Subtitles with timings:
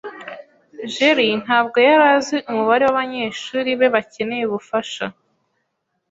[0.93, 5.05] jerry ntabwo yari azi umubare wabanyeshuri be bakeneye ubufasha.